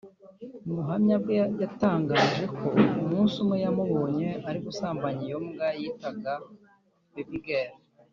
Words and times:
Mu 0.63 0.71
buhamya 0.77 1.15
bwe 1.23 1.35
yatangaje 1.61 2.43
ko 2.57 2.67
umunsi 3.03 3.35
umwe 3.43 3.57
yamubonye 3.63 4.29
ari 4.47 4.59
gusambanya 4.65 5.21
iyo 5.27 5.37
mbwa 5.45 5.67
yitaga 5.79 6.33
Baby 7.13 7.39
Girl 7.45 7.71